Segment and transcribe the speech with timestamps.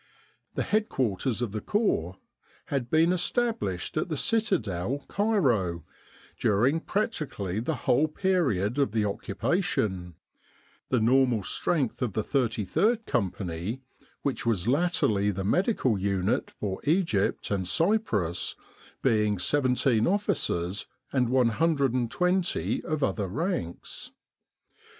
[0.55, 2.17] The headquarters of the Corps
[2.73, 5.83] had been established at the Citadel, Cairo,
[6.39, 10.15] during practically the whole period of the Occupation,
[10.89, 13.83] the normal strength of the 33rd Company,
[14.23, 18.55] which was latterly the medical unit for Egypt and Cyprus,
[19.03, 24.11] being 17 officers and 120 of other ranks.